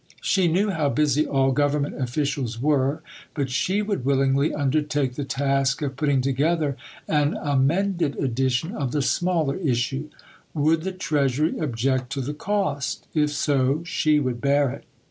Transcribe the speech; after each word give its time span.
She 0.23 0.47
knew 0.47 0.71
how 0.71 0.89
busy 0.89 1.27
all 1.27 1.51
Government 1.51 1.93
officials 2.01 2.59
were; 2.59 3.03
but 3.35 3.51
she 3.51 3.83
would 3.83 4.03
willingly 4.03 4.51
undertake 4.51 5.13
the 5.13 5.23
task 5.23 5.83
of 5.83 5.95
putting 5.95 6.21
together 6.21 6.75
an 7.07 7.37
amended 7.39 8.17
edition 8.17 8.71
of 8.75 8.93
the 8.93 9.03
smaller 9.03 9.57
issue. 9.57 10.09
Would 10.55 10.81
the 10.81 10.91
Treasury 10.91 11.59
object 11.59 12.09
to 12.13 12.21
the 12.21 12.33
cost? 12.33 13.05
If 13.13 13.29
so, 13.29 13.83
she 13.85 14.19
would 14.19 14.41
bear 14.41 14.71
it. 14.71 14.85